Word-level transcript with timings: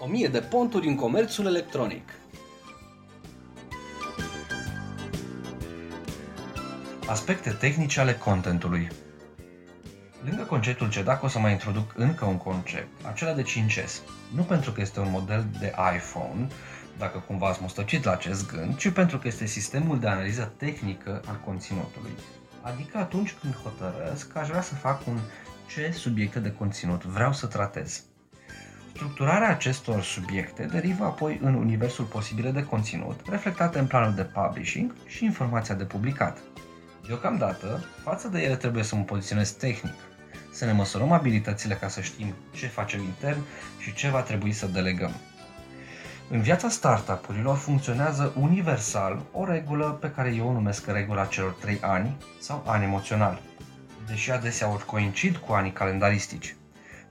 1000 0.00 0.28
de 0.28 0.40
ponturi 0.40 0.88
în 0.88 0.94
comerțul 0.94 1.46
electronic. 1.46 2.08
Aspecte 7.06 7.50
tehnice 7.50 8.00
ale 8.00 8.14
contentului 8.14 8.88
Lângă 10.24 10.42
conceptul 10.42 10.90
CEDAC 10.90 11.22
o 11.22 11.28
să 11.28 11.38
mai 11.38 11.52
introduc 11.52 11.92
încă 11.96 12.24
un 12.24 12.36
concept, 12.36 13.04
acela 13.06 13.32
de 13.32 13.42
5S. 13.42 14.00
Nu 14.34 14.42
pentru 14.42 14.72
că 14.72 14.80
este 14.80 15.00
un 15.00 15.10
model 15.10 15.46
de 15.58 15.72
iPhone, 15.96 16.46
dacă 16.98 17.18
cumva 17.18 17.48
ați 17.48 17.58
mustăcit 17.62 18.04
la 18.04 18.12
acest 18.12 18.52
gând, 18.52 18.76
ci 18.76 18.88
pentru 18.88 19.18
că 19.18 19.26
este 19.28 19.46
sistemul 19.46 20.00
de 20.00 20.08
analiză 20.08 20.52
tehnică 20.56 21.22
al 21.26 21.40
conținutului. 21.44 22.10
Adică 22.62 22.98
atunci 22.98 23.34
când 23.40 23.54
hotărăsc 23.54 24.32
că 24.32 24.38
aș 24.38 24.48
vrea 24.48 24.60
să 24.60 24.74
fac 24.74 25.06
un 25.06 25.18
ce 25.68 25.90
subiecte 25.90 26.38
de 26.38 26.52
conținut 26.52 27.04
vreau 27.04 27.32
să 27.32 27.46
tratez. 27.46 28.07
Structurarea 28.98 29.48
acestor 29.48 30.02
subiecte 30.02 30.62
derivă 30.62 31.04
apoi 31.04 31.40
în 31.42 31.54
universul 31.54 32.04
posibile 32.04 32.50
de 32.50 32.64
conținut, 32.64 33.20
reflectate 33.30 33.78
în 33.78 33.86
planul 33.86 34.14
de 34.14 34.22
publishing 34.22 34.94
și 35.06 35.24
informația 35.24 35.74
de 35.74 35.84
publicat. 35.84 36.38
Deocamdată, 37.06 37.84
față 38.02 38.28
de 38.28 38.40
ele 38.42 38.56
trebuie 38.56 38.82
să 38.82 38.96
mă 38.96 39.02
poziționez 39.02 39.50
tehnic, 39.50 39.94
să 40.52 40.64
ne 40.64 40.72
măsurăm 40.72 41.12
abilitățile 41.12 41.74
ca 41.74 41.88
să 41.88 42.00
știm 42.00 42.34
ce 42.54 42.66
facem 42.66 43.02
intern 43.02 43.40
și 43.78 43.94
ce 43.94 44.08
va 44.08 44.20
trebui 44.20 44.52
să 44.52 44.66
delegăm. 44.66 45.12
În 46.30 46.40
viața 46.40 46.68
startup-urilor 46.68 47.56
funcționează 47.56 48.32
universal 48.40 49.22
o 49.32 49.44
regulă 49.44 49.84
pe 49.84 50.10
care 50.10 50.34
eu 50.34 50.48
o 50.48 50.52
numesc 50.52 50.86
regula 50.86 51.24
celor 51.24 51.50
3 51.50 51.78
ani 51.80 52.16
sau 52.40 52.64
ani 52.66 52.84
emoțional, 52.84 53.40
deși 54.06 54.30
adesea 54.30 54.72
ori 54.72 54.84
coincid 54.84 55.36
cu 55.36 55.52
anii 55.52 55.72
calendaristici. 55.72 56.56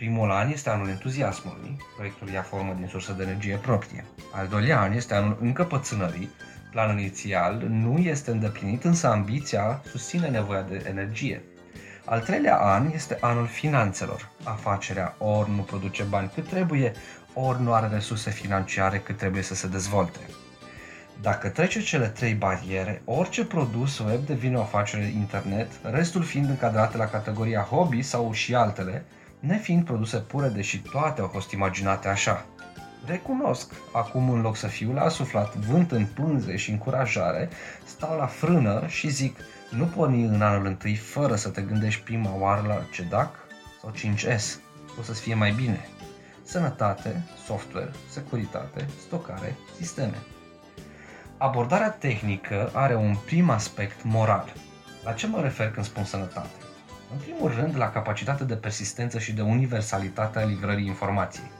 Primul 0.00 0.30
an 0.30 0.50
este 0.50 0.70
anul 0.70 0.88
entuziasmului, 0.88 1.76
proiectul 1.96 2.28
ia 2.28 2.42
formă 2.42 2.74
din 2.78 2.86
sursă 2.86 3.12
de 3.12 3.22
energie 3.22 3.56
proprie. 3.56 4.04
Al 4.32 4.46
doilea 4.46 4.80
an 4.80 4.92
este 4.92 5.14
anul 5.14 5.38
încăpățânării, 5.40 6.30
planul 6.70 6.98
inițial 6.98 7.64
nu 7.68 7.98
este 7.98 8.30
îndeplinit, 8.30 8.84
însă 8.84 9.06
ambiția 9.06 9.82
susține 9.86 10.28
nevoia 10.28 10.62
de 10.62 10.84
energie. 10.88 11.42
Al 12.04 12.20
treilea 12.20 12.56
an 12.56 12.90
este 12.94 13.18
anul 13.20 13.46
finanțelor. 13.46 14.30
Afacerea 14.44 15.14
ori 15.18 15.50
nu 15.50 15.62
produce 15.62 16.02
bani 16.02 16.30
cât 16.34 16.48
trebuie, 16.48 16.92
ori 17.34 17.62
nu 17.62 17.72
are 17.72 17.88
resurse 17.92 18.30
financiare 18.30 18.98
cât 18.98 19.16
trebuie 19.16 19.42
să 19.42 19.54
se 19.54 19.68
dezvolte. 19.68 20.20
Dacă 21.20 21.48
trece 21.48 21.80
cele 21.80 22.06
trei 22.06 22.34
bariere, 22.34 23.02
orice 23.04 23.44
produs 23.44 23.98
web 23.98 24.26
devine 24.26 24.56
o 24.56 24.60
afacere 24.60 25.04
internet, 25.04 25.70
restul 25.82 26.22
fiind 26.22 26.48
încadrate 26.48 26.96
la 26.96 27.06
categoria 27.06 27.60
hobby 27.60 28.02
sau 28.02 28.32
și 28.32 28.54
altele, 28.54 29.04
nefiind 29.40 29.84
produse 29.84 30.16
pure, 30.16 30.48
deși 30.48 30.78
toate 30.78 31.20
au 31.20 31.26
fost 31.26 31.50
imaginate 31.50 32.08
așa. 32.08 32.46
Recunosc, 33.06 33.72
acum 33.92 34.30
în 34.30 34.40
loc 34.40 34.56
să 34.56 34.66
fiu 34.66 34.92
la 34.92 35.08
suflat 35.08 35.54
vânt 35.54 35.92
în 35.92 36.06
pânze 36.06 36.56
și 36.56 36.70
încurajare, 36.70 37.48
stau 37.84 38.16
la 38.16 38.26
frână 38.26 38.84
și 38.86 39.08
zic, 39.08 39.38
nu 39.70 39.84
porni 39.84 40.24
în 40.24 40.42
anul 40.42 40.66
întâi 40.66 40.94
fără 40.94 41.34
să 41.34 41.48
te 41.48 41.62
gândești 41.62 42.02
prima 42.02 42.36
oară 42.38 42.66
la 42.66 42.82
CEDAC 42.92 43.34
sau 43.80 43.92
5S. 43.92 44.58
O 44.98 45.02
să-ți 45.02 45.20
fie 45.20 45.34
mai 45.34 45.52
bine. 45.52 45.88
Sănătate, 46.42 47.24
software, 47.46 47.90
securitate, 48.08 48.86
stocare, 49.06 49.56
sisteme. 49.76 50.16
Abordarea 51.36 51.90
tehnică 51.90 52.70
are 52.74 52.94
un 52.94 53.16
prim 53.24 53.50
aspect 53.50 54.02
moral. 54.02 54.52
La 55.04 55.12
ce 55.12 55.26
mă 55.26 55.40
refer 55.40 55.70
când 55.70 55.86
spun 55.86 56.04
sănătate? 56.04 56.69
În 57.12 57.18
primul 57.18 57.54
rând, 57.60 57.76
la 57.76 57.90
capacitatea 57.90 58.46
de 58.46 58.54
persistență 58.54 59.18
și 59.18 59.32
de 59.32 59.42
universalitate 59.42 60.38
a 60.38 60.44
livrării 60.44 60.86
informației. 60.86 61.50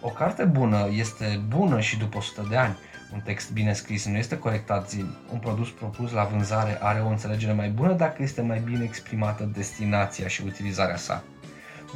O 0.00 0.08
carte 0.08 0.44
bună 0.44 0.88
este 0.92 1.40
bună 1.48 1.80
și 1.80 1.98
după 1.98 2.16
100 2.16 2.46
de 2.48 2.56
ani. 2.56 2.76
Un 3.12 3.20
text 3.20 3.52
bine 3.52 3.72
scris 3.72 4.06
nu 4.06 4.16
este 4.16 4.38
corectat 4.38 4.88
zilnic. 4.88 5.16
Un 5.32 5.38
produs 5.38 5.70
propus 5.70 6.12
la 6.12 6.24
vânzare 6.24 6.78
are 6.82 7.00
o 7.00 7.08
înțelegere 7.08 7.52
mai 7.52 7.68
bună 7.68 7.92
dacă 7.92 8.22
este 8.22 8.42
mai 8.42 8.58
bine 8.58 8.84
exprimată 8.84 9.50
destinația 9.54 10.28
și 10.28 10.42
utilizarea 10.46 10.96
sa. 10.96 11.24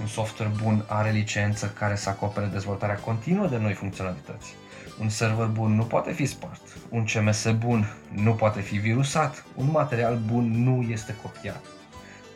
Un 0.01 0.07
software 0.07 0.53
bun 0.63 0.85
are 0.89 1.11
licență 1.11 1.75
care 1.79 1.97
să 1.97 2.09
acopere 2.09 2.47
dezvoltarea 2.47 2.95
continuă 2.95 3.47
de 3.47 3.59
noi 3.59 3.73
funcționalități. 3.73 4.55
Un 5.01 5.09
server 5.09 5.47
bun 5.47 5.75
nu 5.75 5.85
poate 5.85 6.13
fi 6.13 6.27
spart. 6.27 6.63
Un 6.89 7.05
CMS 7.05 7.51
bun 7.51 7.93
nu 8.15 8.33
poate 8.33 8.61
fi 8.61 8.77
virusat. 8.77 9.45
Un 9.55 9.69
material 9.71 10.19
bun 10.27 10.63
nu 10.63 10.83
este 10.83 11.15
copiat. 11.23 11.63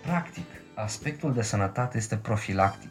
Practic, 0.07 0.47
aspectul 0.75 1.33
de 1.35 1.43
sănătate 1.43 1.97
este 1.97 2.17
profilactic. 2.17 2.91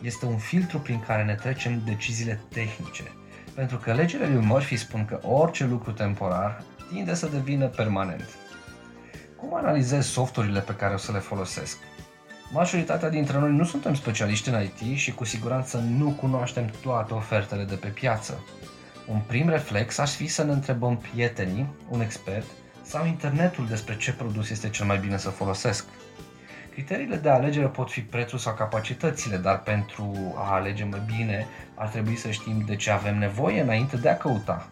Este 0.00 0.26
un 0.26 0.38
filtru 0.38 0.78
prin 0.78 1.00
care 1.00 1.24
ne 1.24 1.34
trecem 1.34 1.82
deciziile 1.84 2.40
tehnice. 2.48 3.02
Pentru 3.54 3.76
că 3.76 3.92
legile 3.92 4.26
lui 4.26 4.44
Murphy 4.44 4.76
spun 4.76 5.04
că 5.04 5.20
orice 5.22 5.64
lucru 5.64 5.92
temporar 5.92 6.62
tinde 6.92 7.14
să 7.14 7.26
devină 7.26 7.66
permanent. 7.66 8.28
Cum 9.36 9.54
analizez 9.54 10.06
softurile 10.06 10.60
pe 10.60 10.74
care 10.74 10.94
o 10.94 10.96
să 10.96 11.12
le 11.12 11.18
folosesc? 11.18 11.78
Majoritatea 12.52 13.08
dintre 13.08 13.38
noi 13.38 13.52
nu 13.52 13.64
suntem 13.64 13.94
specialiști 13.94 14.48
în 14.48 14.62
IT 14.62 14.96
și 14.98 15.12
cu 15.12 15.24
siguranță 15.24 15.78
nu 15.78 16.10
cunoaștem 16.10 16.70
toate 16.82 17.14
ofertele 17.14 17.64
de 17.64 17.74
pe 17.74 17.88
piață. 17.88 18.44
Un 19.08 19.20
prim 19.26 19.48
reflex 19.48 19.98
ar 19.98 20.08
fi 20.08 20.26
să 20.26 20.42
ne 20.42 20.52
întrebăm 20.52 20.96
prietenii, 20.96 21.66
un 21.88 22.00
expert 22.00 22.46
sau 22.82 23.06
internetul 23.06 23.66
despre 23.66 23.96
ce 23.96 24.12
produs 24.12 24.50
este 24.50 24.68
cel 24.68 24.86
mai 24.86 24.98
bine 24.98 25.16
să 25.16 25.28
folosesc. 25.30 25.84
Criteriile 26.72 27.16
de 27.16 27.28
alegere 27.28 27.66
pot 27.66 27.90
fi 27.90 28.00
prețul 28.00 28.38
sau 28.38 28.54
capacitățile, 28.54 29.36
dar 29.36 29.60
pentru 29.60 30.34
a 30.36 30.52
alege 30.52 30.84
mai 30.84 31.02
bine 31.16 31.46
ar 31.74 31.88
trebui 31.88 32.16
să 32.16 32.30
știm 32.30 32.62
de 32.66 32.76
ce 32.76 32.90
avem 32.90 33.18
nevoie 33.18 33.60
înainte 33.60 33.96
de 33.96 34.08
a 34.08 34.16
căuta. 34.16 34.68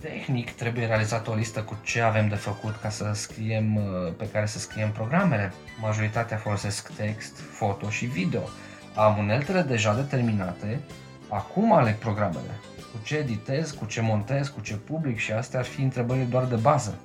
Tehnic 0.00 0.50
trebuie 0.50 0.86
realizată 0.86 1.30
o 1.30 1.34
listă 1.34 1.62
cu 1.62 1.78
ce 1.82 2.00
avem 2.00 2.28
de 2.28 2.34
făcut 2.34 2.76
ca 2.76 2.88
să 2.88 3.10
scriem, 3.14 3.80
pe 4.16 4.28
care 4.28 4.46
să 4.46 4.58
scriem 4.58 4.90
programele. 4.90 5.52
Majoritatea 5.80 6.36
folosesc 6.36 6.92
text, 6.96 7.40
foto 7.40 7.88
și 7.88 8.06
video. 8.06 8.42
Am 8.94 9.18
uneltele 9.18 9.62
deja 9.62 9.94
determinate, 9.94 10.80
acum 11.28 11.72
aleg 11.72 11.94
programele. 11.94 12.60
Cu 12.76 13.00
ce 13.04 13.16
editez, 13.16 13.70
cu 13.70 13.84
ce 13.84 14.00
montez, 14.00 14.48
cu 14.48 14.60
ce 14.60 14.74
public 14.74 15.18
și 15.18 15.32
astea 15.32 15.58
ar 15.58 15.64
fi 15.64 15.82
întrebările 15.82 16.24
doar 16.24 16.44
de 16.44 16.56
bază. 16.56 16.98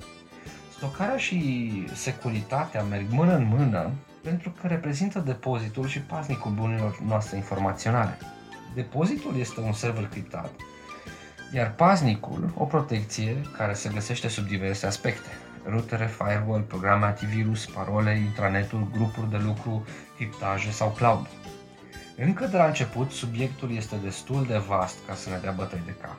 Stocarea 0.78 1.18
și 1.18 1.69
securitatea 1.94 2.84
merg 2.84 3.06
mână 3.09 3.35
în 3.35 3.44
mână 3.44 3.91
pentru 4.22 4.53
că 4.62 4.68
reprezintă 4.68 5.19
depozitul 5.19 5.88
și 5.88 6.00
paznicul 6.00 6.52
bunurilor 6.52 7.00
noastre 7.00 7.38
informaționale. 7.38 8.18
Depozitul 8.75 9.38
este 9.38 9.59
un 9.59 9.74
server 9.74 10.07
criptat, 10.07 10.52
iar 11.53 11.74
paznicul 11.74 12.53
o 12.57 12.66
protecție 12.66 13.41
care 13.57 13.74
se 13.74 13.90
găsește 13.94 14.28
sub 14.28 14.47
diverse 14.47 14.85
aspecte. 14.85 15.30
Rutere, 15.66 16.06
firewall, 16.06 16.62
programe 16.62 17.06
antivirus, 17.06 17.66
parole, 17.66 18.18
intranetul, 18.18 18.88
grupuri 18.91 19.30
de 19.30 19.38
lucru, 19.38 19.85
criptaje 20.16 20.72
sau 20.72 20.90
cloud. 20.90 21.28
Încă 22.18 22.46
de 22.46 22.57
la 22.57 22.66
început, 22.66 23.12
subiectul 23.12 23.75
este 23.75 23.96
destul 24.03 24.46
de 24.46 24.57
vast 24.57 24.97
ca 25.07 25.13
să 25.13 25.30
ne 25.30 25.38
dea 25.41 25.51
bătăi 25.51 25.81
de 25.86 25.96
cap. 26.01 26.18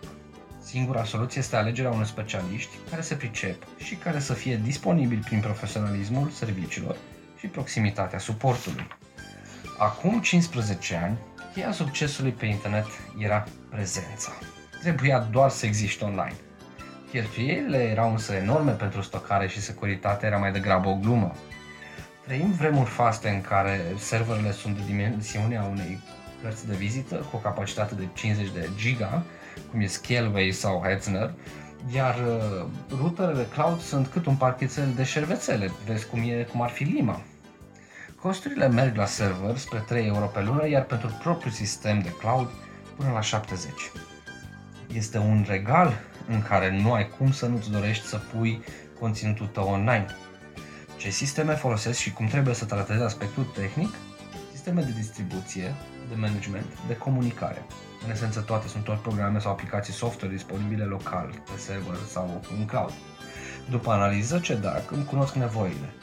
Singura 0.63 1.05
soluție 1.05 1.41
este 1.41 1.57
alegerea 1.57 1.91
unor 1.91 2.05
specialiști 2.05 2.77
care 2.91 3.03
se 3.03 3.15
pricep 3.15 3.63
și 3.77 3.95
care 3.95 4.19
să 4.19 4.33
fie 4.33 4.61
disponibili 4.63 5.21
prin 5.21 5.41
profesionalismul 5.41 6.29
serviciilor 6.29 6.97
și 7.41 7.47
proximitatea 7.47 8.19
suportului. 8.19 8.87
Acum 9.79 10.21
15 10.21 10.97
ani, 10.97 11.19
cheia 11.53 11.73
succesului 11.73 12.31
pe 12.31 12.47
internet 12.47 12.87
era 13.19 13.45
prezența. 13.71 14.33
Trebuia 14.81 15.19
doar 15.19 15.51
să 15.51 15.67
existe 15.67 16.05
online. 16.05 16.37
Cheltuielile 17.11 17.79
erau 17.79 18.11
însă 18.11 18.33
enorme 18.33 18.71
pentru 18.71 19.01
stocare 19.01 19.49
și 19.49 19.61
securitate 19.61 20.27
era 20.27 20.37
mai 20.37 20.53
degrabă 20.53 20.89
o 20.89 20.95
glumă. 20.95 21.35
Trăim 22.27 22.53
vremuri 22.53 22.91
faste 22.91 23.29
în 23.29 23.41
care 23.41 23.81
serverele 23.99 24.53
sunt 24.53 24.77
de 24.77 24.83
dimensiunea 24.87 25.63
unei 25.63 26.01
cărți 26.43 26.67
de 26.67 26.75
vizită 26.75 27.15
cu 27.15 27.37
o 27.37 27.39
capacitate 27.39 27.95
de 27.95 28.09
50 28.15 28.53
de 28.53 28.69
giga, 28.77 29.23
cum 29.71 29.81
e 29.81 29.87
Scaleway 29.87 30.51
sau 30.51 30.83
Hetzner, 30.87 31.35
iar 31.95 32.15
uh, 32.15 32.67
routerele 32.99 33.47
cloud 33.53 33.81
sunt 33.81 34.07
cât 34.07 34.27
un 34.27 34.37
parchețel 34.37 34.93
de 34.97 35.05
șervețele, 35.05 35.71
vezi 35.87 36.07
cum, 36.07 36.21
e, 36.21 36.47
cum 36.51 36.63
ar 36.63 36.71
fi 36.71 36.83
Lima. 36.83 37.21
Costurile 38.23 38.69
merg 38.69 38.97
la 38.97 39.05
server 39.05 39.57
spre 39.57 39.79
3 39.79 40.07
euro 40.07 40.27
pe 40.27 40.43
lună, 40.43 40.69
iar 40.69 40.85
pentru 40.85 41.19
propriul 41.23 41.53
sistem 41.53 42.01
de 42.01 42.13
cloud 42.13 42.49
până 42.97 43.11
la 43.13 43.21
70. 43.21 43.73
Este 44.93 45.19
un 45.19 45.45
regal 45.49 46.01
în 46.29 46.43
care 46.43 46.81
nu 46.81 46.93
ai 46.93 47.09
cum 47.09 47.33
să 47.33 47.47
nu-ți 47.47 47.71
dorești 47.71 48.07
să 48.07 48.17
pui 48.17 48.65
conținutul 48.99 49.47
tău 49.47 49.69
online. 49.69 50.07
Ce 50.97 51.11
sisteme 51.11 51.55
folosesc 51.55 51.99
și 51.99 52.13
cum 52.13 52.27
trebuie 52.27 52.55
să 52.55 52.65
tratezi 52.65 53.03
aspectul 53.03 53.45
tehnic? 53.45 53.95
Sisteme 54.53 54.83
de 54.83 54.93
distribuție, 54.97 55.75
de 56.09 56.15
management, 56.15 56.67
de 56.87 56.97
comunicare. 56.97 57.65
În 58.05 58.11
esență, 58.11 58.41
toate 58.41 58.69
sunt 58.69 58.85
doar 58.85 58.99
programe 58.99 59.39
sau 59.39 59.51
aplicații 59.51 59.93
software 59.93 60.35
disponibile 60.35 60.85
local, 60.85 61.43
pe 61.45 61.61
server 61.61 61.97
sau 62.09 62.41
în 62.59 62.67
cloud. 62.67 62.93
După 63.71 63.91
analiză, 63.91 64.39
CEDAC 64.39 64.91
îmi 64.91 65.05
cunosc 65.05 65.35
nevoile. 65.35 65.95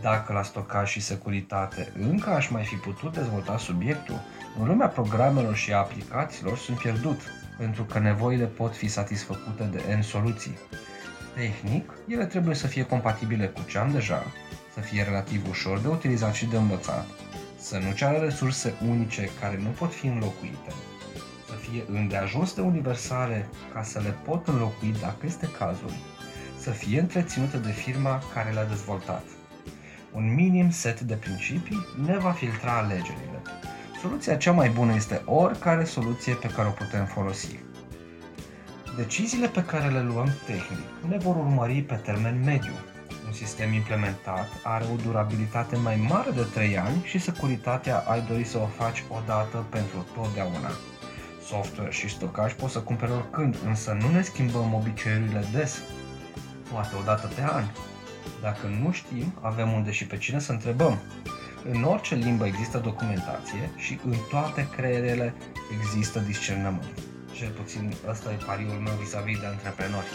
Dacă 0.00 0.32
la 0.32 0.42
stocaj 0.42 0.90
și 0.90 1.00
securitate 1.00 1.92
încă 1.98 2.30
aș 2.30 2.48
mai 2.48 2.64
fi 2.64 2.74
putut 2.74 3.12
dezvolta 3.12 3.58
subiectul, 3.58 4.20
în 4.60 4.66
lumea 4.66 4.88
programelor 4.88 5.54
și 5.54 5.72
a 5.72 5.78
aplicațiilor 5.78 6.58
sunt 6.58 6.78
pierdut, 6.78 7.20
pentru 7.58 7.84
că 7.84 7.98
nevoile 7.98 8.44
pot 8.44 8.76
fi 8.76 8.88
satisfăcute 8.88 9.64
de 9.64 9.94
N 9.98 10.02
soluții. 10.02 10.58
Tehnic, 11.34 11.92
ele 12.08 12.26
trebuie 12.26 12.54
să 12.54 12.66
fie 12.66 12.84
compatibile 12.86 13.46
cu 13.46 13.60
ce 13.68 13.78
am 13.78 13.90
deja, 13.92 14.22
să 14.74 14.80
fie 14.80 15.02
relativ 15.02 15.48
ușor 15.48 15.78
de 15.78 15.88
utilizat 15.88 16.34
și 16.34 16.46
de 16.46 16.56
învățat, 16.56 17.06
să 17.58 17.78
nu 17.78 17.92
ceară 17.92 18.18
resurse 18.18 18.74
unice 18.88 19.30
care 19.40 19.58
nu 19.62 19.68
pot 19.68 19.94
fi 19.94 20.06
înlocuite, 20.06 20.72
să 21.46 21.52
fie 21.52 21.84
îndeajuns 21.88 22.54
de 22.54 22.60
universale 22.60 23.48
ca 23.72 23.82
să 23.82 24.00
le 24.00 24.14
pot 24.24 24.48
înlocui 24.48 24.94
dacă 25.00 25.26
este 25.26 25.48
cazul, 25.58 25.92
să 26.58 26.70
fie 26.70 27.00
întreținute 27.00 27.56
de 27.56 27.72
firma 27.72 28.22
care 28.34 28.52
le-a 28.52 28.64
dezvoltat. 28.64 29.22
Un 30.16 30.34
minim 30.34 30.70
set 30.70 31.00
de 31.00 31.14
principii 31.14 31.86
ne 32.04 32.18
va 32.18 32.30
filtra 32.30 32.78
alegerile. 32.78 33.42
Soluția 34.00 34.36
cea 34.36 34.52
mai 34.52 34.68
bună 34.68 34.94
este 34.94 35.22
oricare 35.24 35.84
soluție 35.84 36.34
pe 36.34 36.46
care 36.48 36.68
o 36.68 36.70
putem 36.70 37.04
folosi. 37.04 37.58
Deciziile 38.96 39.48
pe 39.48 39.64
care 39.64 39.88
le 39.88 40.02
luăm 40.02 40.28
tehnic 40.46 41.08
ne 41.08 41.16
vor 41.16 41.36
urmări 41.36 41.82
pe 41.82 41.94
termen 41.94 42.42
mediu. 42.44 42.72
Un 43.26 43.32
sistem 43.32 43.72
implementat 43.72 44.48
are 44.62 44.84
o 44.92 44.96
durabilitate 45.04 45.76
mai 45.76 46.06
mare 46.08 46.30
de 46.30 46.42
3 46.54 46.78
ani 46.78 47.02
și 47.04 47.18
securitatea 47.18 47.98
ai 47.98 48.22
dori 48.28 48.44
să 48.44 48.58
o 48.58 48.66
faci 48.66 49.04
odată 49.08 49.66
pentru 49.70 50.06
totdeauna. 50.14 50.70
Software 51.46 51.90
și 51.90 52.08
stocaj 52.08 52.52
poți 52.52 52.72
să 52.72 52.80
cumperi 52.80 53.12
oricând, 53.12 53.56
însă 53.66 53.98
nu 54.00 54.10
ne 54.10 54.22
schimbăm 54.22 54.74
obiceiurile 54.74 55.44
des, 55.52 55.80
poate 56.72 56.96
o 57.00 57.02
dată 57.04 57.26
pe 57.34 57.42
an. 57.42 57.64
Dacă 58.40 58.66
nu 58.66 58.92
știm, 58.92 59.34
avem 59.40 59.72
unde 59.72 59.90
și 59.90 60.06
pe 60.06 60.16
cine 60.16 60.38
să 60.38 60.52
întrebăm. 60.52 60.98
În 61.72 61.82
orice 61.82 62.14
limbă 62.14 62.46
există 62.46 62.78
documentație 62.78 63.70
și 63.76 63.98
în 64.04 64.14
toate 64.30 64.68
creierele 64.76 65.34
există 65.80 66.18
discernământ. 66.18 66.98
Cel 67.32 67.50
puțin 67.50 67.94
ăsta 68.08 68.32
e 68.32 68.44
pariul 68.46 68.80
meu 68.84 68.94
vis-a-vis 68.94 69.38
de 69.40 69.46
antreprenori. 69.46 70.06